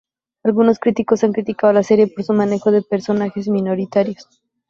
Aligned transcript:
Algunos 0.43 0.79
críticos 0.79 1.23
han 1.23 1.31
criticado 1.31 1.73
la 1.73 1.83
serie 1.83 2.07
por 2.07 2.23
su 2.23 2.33
manejo 2.33 2.71
de 2.71 2.81
personajes 2.81 3.47
minoritarios. 3.47 4.27